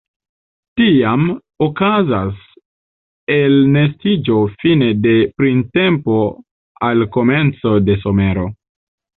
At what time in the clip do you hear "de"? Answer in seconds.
5.05-5.15, 7.91-8.01